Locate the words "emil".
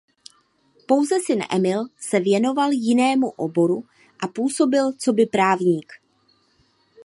1.51-1.85